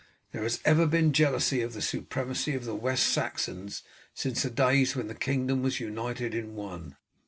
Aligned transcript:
There 0.31 0.41
has 0.41 0.59
ever 0.65 0.87
been 0.87 1.13
jealousy 1.13 1.61
of 1.61 1.73
the 1.73 1.81
supremacy 1.83 2.55
of 2.55 2.65
the 2.65 2.73
West 2.73 3.07
Saxons 3.09 3.83
since 4.15 4.41
the 4.41 4.49
days 4.49 4.95
when 4.95 5.09
the 5.09 5.13
kingdom 5.13 5.61
was 5.61 5.79
united 5.79 6.33
in 6.33 6.55
one. 6.55 6.95